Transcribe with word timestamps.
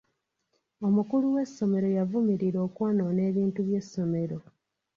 Omukulu 0.87 1.25
w'essomero 1.35 1.87
yavumirira 1.97 2.59
okwonoona 2.67 3.21
ebintu 3.29 3.59
by'essomero. 3.67 4.37